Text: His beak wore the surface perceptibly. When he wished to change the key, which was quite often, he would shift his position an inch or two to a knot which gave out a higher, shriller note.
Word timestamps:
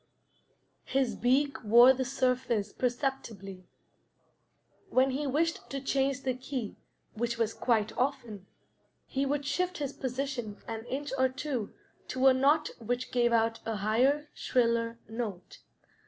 His 0.83 1.15
beak 1.15 1.63
wore 1.63 1.93
the 1.93 2.05
surface 2.05 2.73
perceptibly. 2.73 3.67
When 4.89 5.11
he 5.11 5.27
wished 5.27 5.69
to 5.69 5.79
change 5.79 6.23
the 6.23 6.33
key, 6.33 6.75
which 7.13 7.37
was 7.37 7.53
quite 7.53 7.95
often, 7.95 8.47
he 9.05 9.27
would 9.27 9.45
shift 9.45 9.77
his 9.77 9.93
position 9.93 10.57
an 10.67 10.85
inch 10.85 11.11
or 11.19 11.29
two 11.29 11.75
to 12.07 12.25
a 12.25 12.33
knot 12.33 12.71
which 12.79 13.11
gave 13.11 13.31
out 13.31 13.59
a 13.63 13.75
higher, 13.75 14.27
shriller 14.33 14.97
note. 15.07 15.59